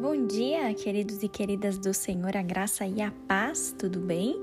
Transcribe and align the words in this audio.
Bom 0.00 0.26
dia, 0.26 0.72
queridos 0.72 1.22
e 1.22 1.28
queridas 1.28 1.76
do 1.76 1.92
Senhor, 1.92 2.34
a 2.34 2.40
graça 2.40 2.86
e 2.86 3.02
a 3.02 3.12
paz, 3.28 3.74
tudo 3.78 4.00
bem? 4.00 4.34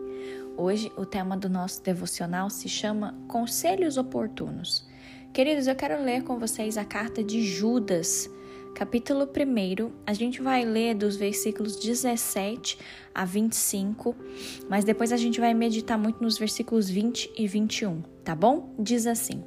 Hoje 0.56 0.92
o 0.96 1.04
tema 1.04 1.36
do 1.36 1.50
nosso 1.50 1.82
devocional 1.82 2.48
se 2.48 2.70
chama 2.70 3.18
Conselhos 3.28 3.98
Oportunos. 3.98 4.88
Queridos, 5.34 5.66
eu 5.66 5.76
quero 5.76 6.00
ler 6.00 6.24
com 6.24 6.38
vocês 6.38 6.78
a 6.78 6.86
carta 6.86 7.24
de 7.24 7.42
Judas, 7.42 8.30
capítulo 8.76 9.24
1. 9.24 9.92
A 10.06 10.14
gente 10.14 10.44
vai 10.44 10.64
ler 10.64 10.94
dos 10.94 11.16
versículos 11.16 11.76
17 11.76 12.78
a 13.16 13.26
25, 13.26 14.16
mas 14.70 14.86
depois 14.86 15.12
a 15.12 15.18
gente 15.18 15.40
vai 15.40 15.56
meditar 15.56 15.98
muito 15.98 16.22
nos 16.22 16.38
versículos 16.38 16.88
20 16.88 17.32
e 17.36 17.48
21, 17.48 18.04
tá 18.24 18.36
bom? 18.36 18.76
Diz 18.78 19.08
assim. 19.08 19.44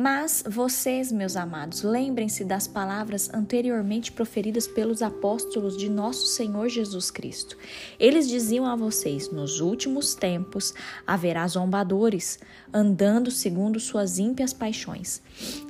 Mas 0.00 0.44
vocês, 0.48 1.10
meus 1.10 1.34
amados, 1.34 1.82
lembrem-se 1.82 2.44
das 2.44 2.68
palavras 2.68 3.28
anteriormente 3.34 4.12
proferidas 4.12 4.64
pelos 4.68 5.02
apóstolos 5.02 5.76
de 5.76 5.90
nosso 5.90 6.24
Senhor 6.24 6.68
Jesus 6.68 7.10
Cristo. 7.10 7.58
Eles 7.98 8.28
diziam 8.28 8.64
a 8.64 8.76
vocês: 8.76 9.28
nos 9.32 9.58
últimos 9.58 10.14
tempos 10.14 10.72
haverá 11.04 11.44
zombadores, 11.48 12.38
andando 12.72 13.28
segundo 13.28 13.80
suas 13.80 14.20
ímpias 14.20 14.52
paixões. 14.52 15.20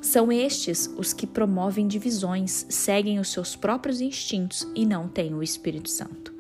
São 0.03 0.31
estes 0.31 0.91
os 0.99 1.15
que 1.15 1.27
promovem 1.27 1.89
divisões, 1.89 2.67
seguem 2.69 3.19
os 3.19 3.33
seus 3.33 3.57
próprios 3.57 4.03
instintos 4.03 4.69
e 4.75 4.85
não 4.85 5.09
têm 5.09 5.33
o 5.33 5.43
Espírito 5.43 5.89
Santo. 5.89 6.35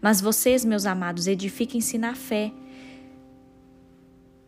Mas 0.00 0.22
vocês, 0.22 0.64
meus 0.64 0.86
amados, 0.86 1.26
edifiquem-se 1.26 1.98
na 1.98 2.14
fé 2.14 2.50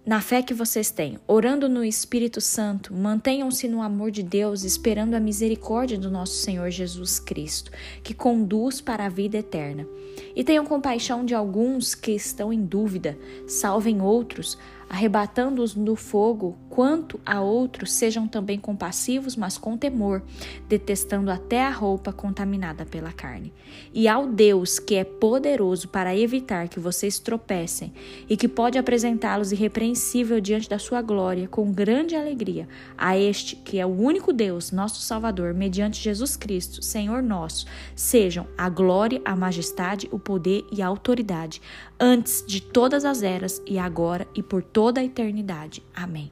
na 0.09 0.23
fé 0.23 0.41
que 0.41 0.55
vocês 0.55 0.91
têm, 0.91 1.19
orando 1.27 1.69
no 1.69 1.85
Espírito 1.85 2.41
Santo, 2.41 2.95
mantenham-se 2.95 3.69
no 3.69 3.83
amor 3.83 4.11
de 4.11 4.23
Deus, 4.23 4.65
esperando 4.65 5.13
a 5.13 5.21
misericórdia 5.21 5.99
do 5.99 6.11
nosso 6.11 6.33
Senhor 6.37 6.71
Jesus 6.71 7.19
Cristo, 7.21 7.71
que 8.03 8.15
conduz 8.15 8.81
para 8.81 9.05
a 9.05 9.11
vida 9.11 9.37
eterna. 9.37 9.87
E 10.35 10.43
tenham 10.43 10.65
compaixão 10.65 11.27
de 11.27 11.35
alguns 11.35 11.95
que 11.95 12.13
estão 12.13 12.51
em 12.51 12.65
dúvida, 12.65 13.19
salvem 13.47 14.01
outros, 14.01 14.57
arrebatando-os 14.89 15.75
no 15.75 15.95
fogo, 15.95 16.57
quanto 16.71 17.21
a 17.25 17.41
outros 17.41 17.93
sejam 17.93 18.27
também 18.27 18.59
compassivos, 18.59 19.37
mas 19.37 19.59
com 19.59 19.77
temor, 19.77 20.23
detestando 20.69 21.31
até 21.31 21.63
a 21.63 21.71
roupa 21.71 22.13
contaminada 22.13 22.87
pela 22.87 23.13
carne. 23.13 23.53
E 23.93 24.09
ao 24.09 24.27
Deus 24.27 24.79
que 24.79 24.95
é 24.95 25.05
poderoso 25.05 25.89
para 25.89 26.17
evitar 26.17 26.69
que 26.69 26.81
vocês 26.81 27.19
tropecem 27.19 27.93
e 28.29 28.37
que 28.37 28.49
pode 28.49 28.79
apresentá-los 28.79 29.53
irrepreensível 29.53 30.41
diante 30.41 30.69
da 30.69 30.79
sua 30.79 31.03
glória 31.03 31.49
com 31.49 31.71
grande 31.73 32.15
alegria, 32.15 32.69
a 32.97 33.19
este 33.19 33.57
que 33.57 33.79
é 33.79 33.85
o 33.85 33.91
único 33.91 34.33
Deus, 34.33 34.73
nosso 34.73 35.03
Salvador, 35.03 35.53
mediante 35.53 36.03
Jesus 36.03 36.37
Cristo, 36.37 36.83
Senhor 36.83 37.23
nosso, 37.23 37.67
sejam 37.95 38.47
a 38.57 38.69
glória, 38.69 39.21
a 39.25 39.37
majestade, 39.37 40.09
o 40.11 40.19
poder 40.19 40.65
e 40.73 40.81
a 40.81 40.87
autoridade, 40.87 41.61
antes 41.99 42.45
de 42.47 42.61
todas 42.61 43.05
as 43.05 43.23
eras 43.23 43.61
e 43.67 43.79
agora 43.79 44.27
e 44.35 44.43
por 44.43 44.63
toda 44.79 45.01
a 45.01 45.05
eternidade. 45.05 45.83
Amém. 45.93 46.31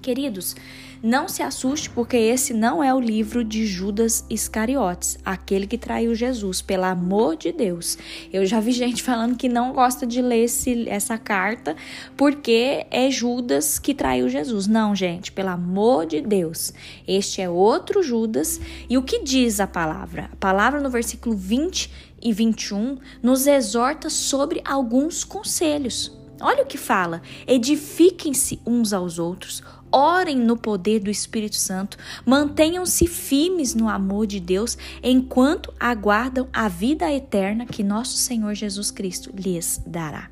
Queridos, 0.00 0.56
não 1.00 1.28
se 1.28 1.44
assuste, 1.44 1.88
porque 1.90 2.16
esse 2.16 2.52
não 2.52 2.82
é 2.82 2.92
o 2.92 2.98
livro 2.98 3.44
de 3.44 3.64
Judas 3.66 4.26
Iscariotes, 4.28 5.16
aquele 5.24 5.68
que 5.68 5.78
traiu 5.78 6.12
Jesus, 6.12 6.60
pelo 6.60 6.82
amor 6.82 7.36
de 7.36 7.52
Deus. 7.52 7.96
Eu 8.32 8.44
já 8.46 8.58
vi 8.58 8.72
gente 8.72 9.00
falando 9.00 9.36
que 9.36 9.48
não 9.48 9.72
gosta 9.72 10.04
de 10.04 10.20
ler 10.20 10.46
esse, 10.46 10.88
essa 10.88 11.16
carta 11.16 11.76
porque 12.16 12.84
é 12.90 13.08
Judas 13.12 13.78
que 13.78 13.94
traiu 13.94 14.28
Jesus. 14.28 14.66
Não, 14.66 14.92
gente, 14.92 15.30
pelo 15.30 15.50
amor 15.50 16.04
de 16.04 16.20
Deus. 16.20 16.72
Este 17.06 17.42
é 17.42 17.48
outro 17.48 18.02
Judas. 18.02 18.60
E 18.90 18.98
o 18.98 19.04
que 19.04 19.22
diz 19.22 19.60
a 19.60 19.68
palavra? 19.68 20.28
A 20.32 20.36
palavra 20.36 20.80
no 20.80 20.90
versículo 20.90 21.36
20 21.36 21.92
e 22.20 22.32
21 22.32 22.98
nos 23.22 23.46
exorta 23.46 24.10
sobre 24.10 24.60
alguns 24.64 25.22
conselhos. 25.22 26.21
Olha 26.42 26.64
o 26.64 26.66
que 26.66 26.76
fala: 26.76 27.22
edifiquem-se 27.46 28.60
uns 28.66 28.92
aos 28.92 29.18
outros, 29.18 29.62
orem 29.92 30.36
no 30.36 30.56
poder 30.56 30.98
do 30.98 31.10
Espírito 31.10 31.54
Santo, 31.54 31.96
mantenham-se 32.26 33.06
firmes 33.06 33.74
no 33.74 33.88
amor 33.88 34.26
de 34.26 34.40
Deus 34.40 34.76
enquanto 35.02 35.72
aguardam 35.78 36.48
a 36.52 36.68
vida 36.68 37.10
eterna 37.12 37.64
que 37.64 37.84
nosso 37.84 38.16
Senhor 38.16 38.54
Jesus 38.54 38.90
Cristo 38.90 39.30
lhes 39.32 39.80
dará. 39.86 40.28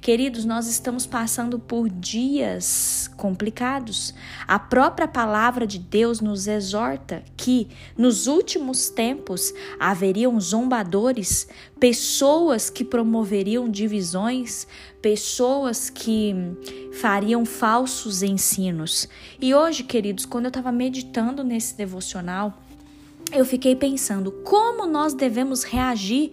Queridos, 0.00 0.44
nós 0.44 0.66
estamos 0.66 1.06
passando 1.06 1.58
por 1.58 1.88
dias 1.88 3.10
complicados. 3.16 4.14
A 4.46 4.58
própria 4.58 5.08
palavra 5.08 5.66
de 5.66 5.78
Deus 5.78 6.20
nos 6.20 6.46
exorta 6.46 7.22
que 7.36 7.68
nos 7.96 8.26
últimos 8.26 8.88
tempos 8.88 9.52
haveriam 9.78 10.40
zombadores, 10.40 11.48
pessoas 11.78 12.70
que 12.70 12.84
promoveriam 12.84 13.68
divisões, 13.68 14.66
pessoas 15.02 15.90
que 15.90 16.34
fariam 17.00 17.44
falsos 17.44 18.22
ensinos. 18.22 19.08
E 19.40 19.54
hoje, 19.54 19.82
queridos, 19.82 20.24
quando 20.24 20.46
eu 20.46 20.50
estava 20.50 20.72
meditando 20.72 21.44
nesse 21.44 21.76
devocional, 21.76 22.62
eu 23.32 23.44
fiquei 23.44 23.76
pensando 23.76 24.32
como 24.32 24.86
nós 24.86 25.12
devemos 25.12 25.62
reagir 25.62 26.32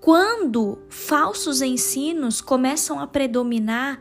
quando 0.00 0.78
falsos 0.88 1.60
ensinos 1.60 2.40
começam 2.40 3.00
a 3.00 3.06
predominar 3.06 4.00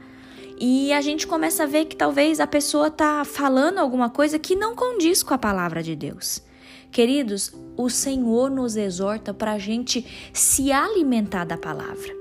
e 0.59 0.91
a 0.91 1.01
gente 1.01 1.27
começa 1.27 1.63
a 1.63 1.67
ver 1.67 1.85
que 1.85 1.95
talvez 1.95 2.39
a 2.39 2.47
pessoa 2.47 2.87
está 2.87 3.23
falando 3.23 3.77
alguma 3.77 4.09
coisa 4.09 4.39
que 4.39 4.55
não 4.55 4.75
condiz 4.75 5.21
com 5.21 5.33
a 5.33 5.37
palavra 5.37 5.83
de 5.83 5.95
Deus. 5.95 6.41
Queridos, 6.91 7.53
o 7.75 7.89
Senhor 7.89 8.49
nos 8.49 8.75
exorta 8.75 9.33
para 9.33 9.53
a 9.53 9.59
gente 9.59 10.05
se 10.33 10.71
alimentar 10.71 11.45
da 11.45 11.57
palavra. 11.57 12.15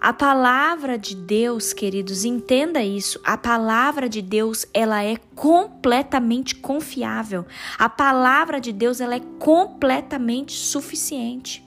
A 0.00 0.12
palavra 0.12 0.98
de 0.98 1.16
Deus, 1.16 1.72
queridos, 1.72 2.26
entenda 2.26 2.82
isso. 2.82 3.18
A 3.24 3.38
palavra 3.38 4.06
de 4.06 4.20
Deus, 4.20 4.66
ela 4.74 5.02
é 5.02 5.16
completamente 5.34 6.56
confiável. 6.56 7.46
A 7.78 7.88
palavra 7.88 8.60
de 8.60 8.70
Deus, 8.70 9.00
ela 9.00 9.14
é 9.14 9.22
completamente 9.38 10.52
suficiente. 10.52 11.64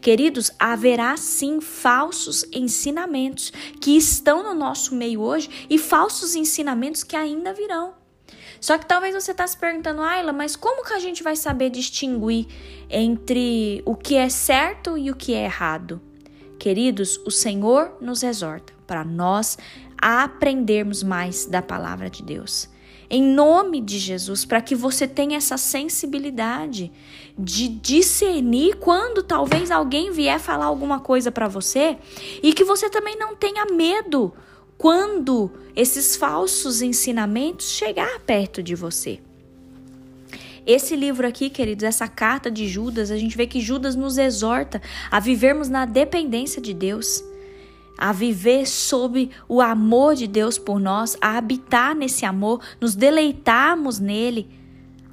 Queridos, 0.00 0.50
haverá 0.58 1.16
sim 1.16 1.60
falsos 1.60 2.44
ensinamentos 2.52 3.52
que 3.80 3.96
estão 3.96 4.42
no 4.42 4.54
nosso 4.54 4.94
meio 4.94 5.20
hoje 5.20 5.66
e 5.68 5.78
falsos 5.78 6.34
ensinamentos 6.34 7.02
que 7.02 7.16
ainda 7.16 7.52
virão. 7.52 7.94
Só 8.60 8.76
que 8.76 8.86
talvez 8.86 9.14
você 9.14 9.30
está 9.30 9.46
se 9.46 9.56
perguntando, 9.56 10.02
Ayla, 10.02 10.32
mas 10.32 10.54
como 10.54 10.84
que 10.84 10.92
a 10.92 10.98
gente 10.98 11.22
vai 11.22 11.34
saber 11.34 11.70
distinguir 11.70 12.46
entre 12.90 13.82
o 13.86 13.94
que 13.94 14.16
é 14.16 14.28
certo 14.28 14.98
e 14.98 15.10
o 15.10 15.16
que 15.16 15.32
é 15.32 15.44
errado? 15.44 16.00
Queridos, 16.58 17.18
o 17.24 17.30
Senhor 17.30 17.96
nos 18.00 18.22
exorta 18.22 18.74
para 18.86 19.02
nós 19.02 19.56
aprendermos 19.96 21.02
mais 21.02 21.46
da 21.46 21.62
palavra 21.62 22.10
de 22.10 22.22
Deus 22.22 22.68
em 23.10 23.22
nome 23.22 23.80
de 23.80 23.98
Jesus, 23.98 24.44
para 24.44 24.62
que 24.62 24.76
você 24.76 25.08
tenha 25.08 25.36
essa 25.36 25.56
sensibilidade 25.56 26.92
de 27.36 27.66
discernir 27.68 28.76
quando 28.76 29.22
talvez 29.22 29.72
alguém 29.72 30.12
vier 30.12 30.38
falar 30.38 30.66
alguma 30.66 31.00
coisa 31.00 31.32
para 31.32 31.48
você 31.48 31.98
e 32.40 32.52
que 32.52 32.62
você 32.62 32.88
também 32.88 33.18
não 33.18 33.34
tenha 33.34 33.66
medo 33.66 34.32
quando 34.78 35.50
esses 35.74 36.14
falsos 36.14 36.80
ensinamentos 36.80 37.70
chegar 37.70 38.20
perto 38.20 38.62
de 38.62 38.76
você. 38.76 39.20
Esse 40.64 40.94
livro 40.94 41.26
aqui, 41.26 41.50
queridos, 41.50 41.82
essa 41.82 42.06
carta 42.06 42.48
de 42.48 42.68
Judas, 42.68 43.10
a 43.10 43.16
gente 43.16 43.36
vê 43.36 43.46
que 43.46 43.60
Judas 43.60 43.96
nos 43.96 44.18
exorta 44.18 44.80
a 45.10 45.18
vivermos 45.18 45.68
na 45.68 45.84
dependência 45.84 46.62
de 46.62 46.72
Deus 46.72 47.24
a 48.00 48.12
viver 48.12 48.66
sob 48.66 49.30
o 49.46 49.60
amor 49.60 50.14
de 50.14 50.26
Deus 50.26 50.58
por 50.58 50.80
nós, 50.80 51.18
a 51.20 51.36
habitar 51.36 51.94
nesse 51.94 52.24
amor, 52.24 52.62
nos 52.80 52.94
deleitarmos 52.94 53.98
nele, 53.98 54.48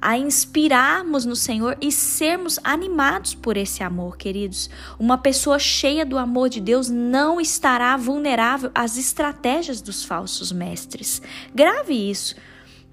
a 0.00 0.16
inspirarmos 0.16 1.26
no 1.26 1.36
Senhor 1.36 1.76
e 1.82 1.92
sermos 1.92 2.58
animados 2.64 3.34
por 3.34 3.58
esse 3.58 3.82
amor, 3.82 4.16
queridos. 4.16 4.70
Uma 4.98 5.18
pessoa 5.18 5.58
cheia 5.58 6.06
do 6.06 6.16
amor 6.16 6.48
de 6.48 6.60
Deus 6.60 6.88
não 6.88 7.38
estará 7.38 7.94
vulnerável 7.96 8.70
às 8.74 8.96
estratégias 8.96 9.82
dos 9.82 10.04
falsos 10.04 10.50
mestres. 10.50 11.20
Grave 11.54 11.92
isso. 11.92 12.36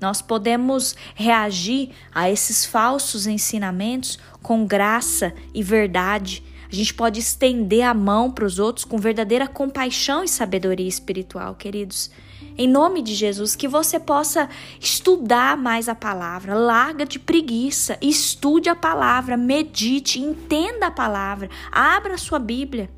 Nós 0.02 0.22
podemos 0.22 0.94
reagir 1.14 1.92
a 2.14 2.30
esses 2.30 2.66
falsos 2.66 3.28
ensinamentos 3.28 4.20
com 4.42 4.66
graça 4.66 5.34
e 5.54 5.64
verdade 5.64 6.44
a 6.72 6.76
gente 6.76 6.94
pode 6.94 7.20
estender 7.20 7.84
a 7.84 7.94
mão 7.94 8.32
para 8.32 8.46
os 8.46 8.60
outros 8.60 8.86
com 8.86 8.98
verdadeira 8.98 9.48
compaixão 9.48 10.24
e 10.24 10.28
sabedoria 10.28 10.88
espiritual, 10.88 11.56
queridos. 11.56 12.10
Em 12.58 12.68
nome 12.68 13.02
de 13.02 13.14
Jesus, 13.14 13.56
que 13.56 13.68
você 13.68 14.00
possa 14.00 14.50
estudar 14.80 15.58
mais 15.58 15.90
a 15.90 15.96
palavra, 15.96 16.54
larga 16.56 17.06
de 17.06 17.20
preguiça, 17.20 17.98
estude 18.02 18.70
a 18.70 18.76
palavra, 18.76 19.36
medite, 19.36 20.20
entenda 20.20 20.88
a 20.88 20.92
palavra, 20.92 21.50
abra 21.72 22.14
a 22.14 22.18
sua 22.18 22.40
Bíblia. 22.40 22.90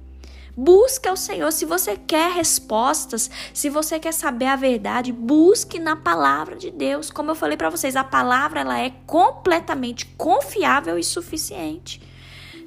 Busque 0.56 1.08
ao 1.08 1.16
Senhor. 1.16 1.52
Se 1.52 1.66
você 1.66 1.96
quer 1.96 2.32
respostas, 2.32 3.30
se 3.54 3.70
você 3.70 4.00
quer 4.00 4.12
saber 4.12 4.48
a 4.48 4.56
verdade, 4.56 5.12
busque 5.12 5.78
na 5.78 5.96
palavra 5.96 6.56
de 6.56 6.72
Deus. 6.72 7.12
Como 7.12 7.30
eu 7.30 7.36
falei 7.36 7.56
para 7.56 7.70
vocês, 7.70 7.96
a 7.96 8.04
palavra 8.04 8.62
ela 8.62 8.80
é 8.80 8.92
completamente 9.06 10.08
confiável 10.18 10.98
e 10.98 11.04
suficiente. 11.04 12.02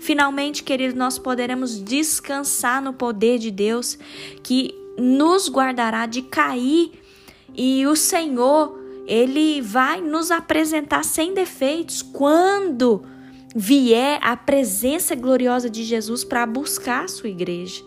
Finalmente, 0.01 0.63
querido, 0.63 0.99
nós 0.99 1.19
poderemos 1.19 1.79
descansar 1.79 2.83
no 2.83 2.93
poder 2.93 3.39
de 3.39 3.51
Deus 3.51 3.99
que 4.43 4.75
nos 4.99 5.49
guardará 5.49 6.07
de 6.07 6.23
cair 6.23 6.93
e 7.55 7.87
o 7.87 7.95
Senhor, 7.95 8.79
ele 9.07 9.61
vai 9.61 10.01
nos 10.01 10.31
apresentar 10.31 11.05
sem 11.05 11.35
defeitos 11.35 12.01
quando 12.01 13.03
vier 13.55 14.19
a 14.23 14.37
presença 14.37 15.15
gloriosa 15.15 15.69
de 15.69 15.85
Jesus 15.85 16.25
para 16.25 16.47
buscar 16.47 17.05
a 17.05 17.09
sua 17.09 17.29
igreja. 17.29 17.85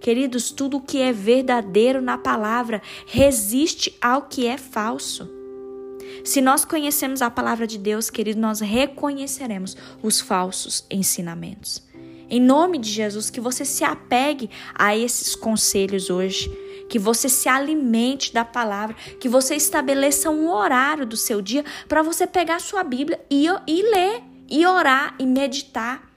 Queridos, 0.00 0.50
tudo 0.50 0.80
que 0.80 0.98
é 0.98 1.12
verdadeiro 1.12 2.00
na 2.00 2.16
palavra 2.16 2.80
resiste 3.06 3.94
ao 4.00 4.22
que 4.22 4.46
é 4.46 4.56
falso. 4.56 5.39
Se 6.24 6.40
nós 6.40 6.64
conhecemos 6.64 7.22
a 7.22 7.30
palavra 7.30 7.66
de 7.66 7.78
Deus, 7.78 8.10
querido, 8.10 8.40
nós 8.40 8.60
reconheceremos 8.60 9.76
os 10.02 10.20
falsos 10.20 10.84
ensinamentos. 10.90 11.82
Em 12.28 12.40
nome 12.40 12.78
de 12.78 12.88
Jesus, 12.88 13.28
que 13.28 13.40
você 13.40 13.64
se 13.64 13.82
apegue 13.82 14.48
a 14.74 14.96
esses 14.96 15.34
conselhos 15.34 16.10
hoje, 16.10 16.48
que 16.88 16.98
você 16.98 17.28
se 17.28 17.48
alimente 17.48 18.32
da 18.32 18.44
palavra, 18.44 18.94
que 19.18 19.28
você 19.28 19.56
estabeleça 19.56 20.30
um 20.30 20.48
horário 20.48 21.04
do 21.04 21.16
seu 21.16 21.42
dia 21.42 21.64
para 21.88 22.02
você 22.02 22.26
pegar 22.26 22.56
a 22.56 22.60
sua 22.60 22.84
Bíblia 22.84 23.20
e, 23.28 23.46
e 23.66 23.82
ler, 23.82 24.22
e 24.48 24.64
orar 24.64 25.16
e 25.18 25.26
meditar. 25.26 26.08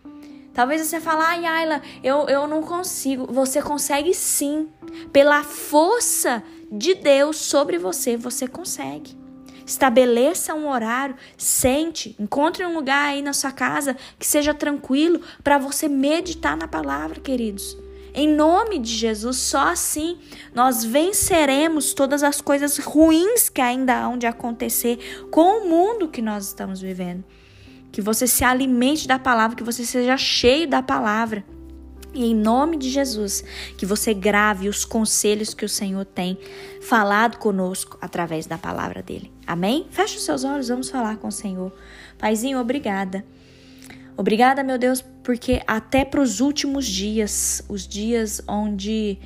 Talvez 0.53 0.85
você 0.85 1.01
fale, 1.01 1.21
ai, 1.21 1.45
Ayla, 1.45 1.81
eu, 2.03 2.27
eu 2.29 2.47
não 2.47 2.61
consigo. 2.61 3.25
Você 3.33 3.59
consegue 3.59 4.13
sim. 4.13 4.69
Pela 5.11 5.43
força 5.43 6.43
de 6.71 6.93
Deus 6.93 7.37
sobre 7.37 7.79
você, 7.79 8.15
você 8.15 8.47
consegue. 8.47 9.22
Estabeleça 9.65 10.54
um 10.54 10.69
horário, 10.69 11.15
sente, 11.38 12.15
encontre 12.19 12.65
um 12.65 12.74
lugar 12.74 13.10
aí 13.10 13.21
na 13.21 13.33
sua 13.33 13.51
casa 13.51 13.95
que 14.19 14.25
seja 14.25 14.54
tranquilo 14.54 15.21
para 15.44 15.57
você 15.57 15.88
meditar 15.88 16.57
na 16.57 16.68
palavra, 16.68 17.19
queridos. 17.19 17.77
Em 18.13 18.27
nome 18.27 18.77
de 18.77 18.92
Jesus, 18.92 19.38
só 19.38 19.69
assim 19.69 20.19
nós 20.54 20.83
venceremos 20.83 21.94
todas 21.94 22.21
as 22.21 22.42
coisas 22.42 22.77
ruins 22.77 23.50
que 23.50 23.62
ainda 23.62 24.00
hão 24.00 24.18
de 24.18 24.27
acontecer 24.27 25.27
com 25.31 25.63
o 25.63 25.69
mundo 25.69 26.07
que 26.07 26.21
nós 26.21 26.48
estamos 26.48 26.80
vivendo 26.80 27.24
que 27.94 28.01
você 28.01 28.25
se 28.25 28.44
alimente 28.44 29.07
da 29.07 29.19
palavra, 29.19 29.56
que 29.56 29.63
você 29.63 29.86
seja 29.86 30.18
cheio 30.18 30.68
da 30.68 30.81
palavra. 30.81 31.45
E 32.13 32.25
em 32.25 32.36
nome 32.36 32.77
de 32.77 32.89
Jesus, 32.89 33.44
que 33.77 33.86
você 33.86 34.13
grave 34.13 34.69
os 34.69 34.86
conselhos 34.86 35.54
que 35.54 35.65
o 35.65 35.69
Senhor 35.69 36.06
tem 36.06 36.38
falado 36.81 37.38
conosco 37.38 37.98
através 38.00 38.45
da 38.45 38.57
palavra 38.57 39.01
dele. 39.01 39.31
Amém? 39.48 39.88
Feche 39.89 40.18
os 40.18 40.24
seus 40.24 40.44
olhos, 40.44 40.68
vamos 40.68 40.89
falar 40.89 41.18
com 41.18 41.27
o 41.27 41.31
Senhor. 41.31 41.74
Paizinho, 42.19 42.60
obrigada. 42.60 43.25
Obrigada, 44.15 44.63
meu 44.63 44.77
Deus, 44.77 45.04
porque 45.24 45.63
até 45.65 46.06
para 46.06 46.21
os 46.21 46.39
últimos 46.39 46.86
dias, 46.86 47.63
os 47.68 47.88
dias 47.88 48.42
onde 48.48 49.18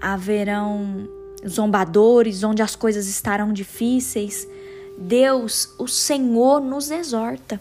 haverão 0.00 1.08
zombadores, 1.48 2.42
onde 2.42 2.62
as 2.62 2.74
coisas 2.74 3.06
estarão 3.06 3.52
difíceis, 3.52 4.48
Deus, 4.98 5.72
o 5.78 5.86
Senhor 5.86 6.60
nos 6.60 6.90
exorta. 6.90 7.60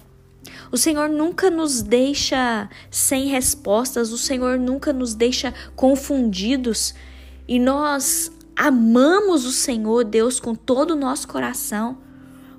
O 0.71 0.77
Senhor 0.77 1.09
nunca 1.09 1.49
nos 1.49 1.81
deixa 1.81 2.69
sem 2.89 3.27
respostas, 3.27 4.11
o 4.11 4.17
Senhor 4.17 4.57
nunca 4.57 4.91
nos 4.91 5.13
deixa 5.13 5.53
confundidos 5.75 6.93
e 7.47 7.59
nós 7.59 8.31
amamos 8.55 9.45
o 9.45 9.51
Senhor, 9.51 10.03
Deus, 10.03 10.39
com 10.39 10.55
todo 10.55 10.91
o 10.91 10.95
nosso 10.95 11.27
coração, 11.27 11.97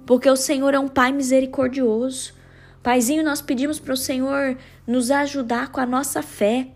porque 0.05 0.29
o 0.29 0.37
Senhor 0.37 0.75
é 0.75 0.79
um 0.79 0.89
Pai 0.89 1.13
misericordioso. 1.13 2.35
Paizinho, 2.83 3.25
nós 3.25 3.41
pedimos 3.41 3.79
para 3.79 3.95
o 3.95 3.97
Senhor 3.97 4.59
nos 4.87 5.11
ajudar 5.11 5.71
com 5.71 5.81
a 5.81 5.87
nossa 5.87 6.21
fé, 6.23 6.69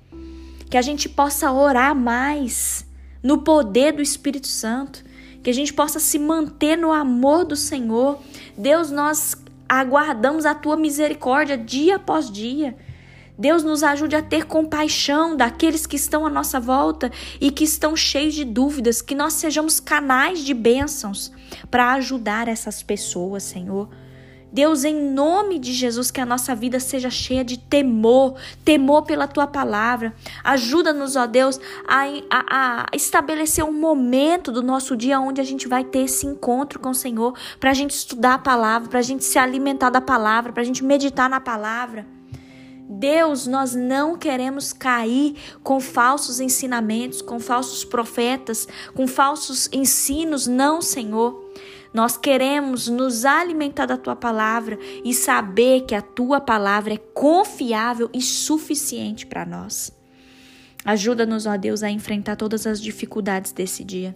que 0.70 0.76
a 0.76 0.82
gente 0.82 1.08
possa 1.08 1.50
orar 1.50 1.94
mais 1.94 2.87
no 3.23 3.38
poder 3.38 3.93
do 3.93 4.00
Espírito 4.00 4.47
Santo, 4.47 5.05
que 5.43 5.50
a 5.50 5.53
gente 5.53 5.73
possa 5.73 5.99
se 5.99 6.19
manter 6.19 6.76
no 6.79 6.93
amor 6.93 7.44
do 7.44 7.56
Senhor. 7.56 8.20
Deus, 8.56 8.91
nós 8.91 9.37
aguardamos 9.68 10.46
a 10.46 10.54
tua 10.54 10.76
misericórdia 10.76 11.56
dia 11.56 11.96
após 11.96 12.30
dia. 12.30 12.76
Deus 13.38 13.62
nos 13.62 13.82
ajude 13.82 14.16
a 14.16 14.22
ter 14.22 14.46
compaixão 14.46 15.36
daqueles 15.36 15.86
que 15.86 15.96
estão 15.96 16.24
à 16.24 16.30
nossa 16.30 16.58
volta 16.58 17.12
e 17.40 17.50
que 17.50 17.64
estão 17.64 17.94
cheios 17.94 18.34
de 18.34 18.44
dúvidas, 18.44 19.02
que 19.02 19.14
nós 19.14 19.34
sejamos 19.34 19.78
canais 19.78 20.40
de 20.40 20.54
bênçãos 20.54 21.30
para 21.70 21.92
ajudar 21.94 22.48
essas 22.48 22.82
pessoas, 22.82 23.42
Senhor. 23.42 23.90
Deus, 24.52 24.84
em 24.84 24.94
nome 24.94 25.58
de 25.58 25.72
Jesus, 25.72 26.10
que 26.10 26.20
a 26.20 26.26
nossa 26.26 26.54
vida 26.54 26.78
seja 26.81 27.10
cheia 27.10 27.44
de 27.44 27.58
temor, 27.58 28.37
temor 28.64 29.02
pela 29.02 29.26
tua 29.26 29.46
palavra. 29.46 30.14
Ajuda-nos, 30.43 31.16
ó 31.16 31.26
Deus, 31.26 31.60
a, 31.87 32.04
a, 32.31 32.44
a, 32.50 32.87
estabelecer 32.94 33.64
um 33.64 33.72
momento 33.72 34.52
do 34.52 34.62
nosso 34.62 34.96
dia 34.96 35.20
onde 35.20 35.40
a 35.40 35.44
gente 35.44 35.69
vai 35.69 35.84
ter 35.84 36.00
esse 36.00 36.26
encontro 36.26 36.78
com 36.78 36.90
o 36.90 36.94
Senhor, 36.94 37.37
para 37.58 37.70
a 37.70 37.75
gente 37.75 37.90
estudar 37.90 38.34
a 38.34 38.38
palavra, 38.38 38.88
para 38.88 39.00
a 39.00 39.02
gente 39.02 39.25
se 39.25 39.38
alimentar 39.38 39.90
da 39.90 40.00
palavra, 40.00 40.52
para 40.52 40.62
a 40.62 40.66
gente 40.66 40.84
meditar 40.84 41.28
na 41.28 41.40
palavra. 41.40 42.06
Deus, 42.88 43.46
nós 43.46 43.75
não 43.75 44.16
queremos 44.16 44.72
cair 44.72 45.37
com 45.62 45.81
falsos 45.81 46.38
ensinamentos, 46.38 47.20
com 47.20 47.40
falsos 47.40 47.84
profetas, 47.84 48.69
com 48.94 49.08
falsos 49.08 49.69
ensinos, 49.72 50.46
não, 50.46 50.81
Senhor. 50.81 51.45
Nós 51.96 52.14
queremos 52.14 52.88
nos 52.88 53.25
alimentar 53.25 53.87
da 53.87 53.96
tua 53.96 54.14
palavra 54.14 54.78
e 55.02 55.14
saber 55.14 55.87
que 55.87 55.94
a 55.94 56.02
tua 56.02 56.38
palavra 56.38 56.93
é 56.93 56.98
confiável 56.98 58.10
e 58.12 58.20
suficiente 58.20 59.25
para 59.25 59.46
nós. 59.46 59.90
Ajuda-nos, 60.84 61.46
ó 61.46 61.56
Deus, 61.56 61.82
a 61.82 61.90
enfrentar 61.90 62.37
todas 62.37 62.66
as 62.66 62.82
dificuldades 62.82 63.50
desse 63.50 63.82
dia. 63.82 64.14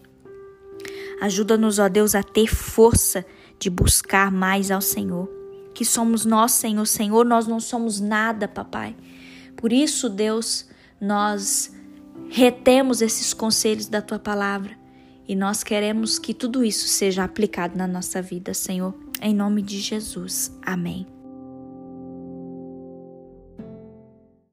Ajuda-nos, 1.22 1.78
ó 1.78 1.88
Deus, 1.88 2.14
a 2.14 2.22
ter 2.22 2.48
força 2.48 3.24
de 3.58 3.70
buscar 3.70 4.30
mais 4.30 4.70
ao 4.70 4.82
Senhor. 4.82 5.26
Que 5.72 5.82
somos 5.82 6.26
nós, 6.26 6.52
Senhor. 6.52 6.84
Senhor, 6.84 7.24
nós 7.24 7.46
não 7.46 7.60
somos 7.60 7.98
nada, 7.98 8.46
papai. 8.46 8.94
Por 9.56 9.72
isso, 9.72 10.10
Deus, 10.10 10.68
nós 11.00 11.74
retemos 12.28 13.00
esses 13.00 13.32
conselhos 13.32 13.86
da 13.86 14.02
tua 14.02 14.18
palavra 14.18 14.79
e 15.30 15.36
nós 15.36 15.62
queremos 15.62 16.18
que 16.18 16.34
tudo 16.34 16.64
isso 16.64 16.88
seja 16.88 17.22
aplicado 17.22 17.78
na 17.78 17.86
nossa 17.86 18.20
vida, 18.20 18.52
Senhor. 18.52 18.92
Em 19.22 19.32
nome 19.32 19.62
de 19.62 19.78
Jesus. 19.78 20.50
Amém. 20.60 21.06